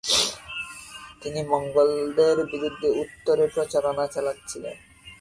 [1.21, 4.75] তিনি মঙ্গোলদের বিরুদ্ধে উত্তরে প্রচারণা চালাচ্ছিলেন।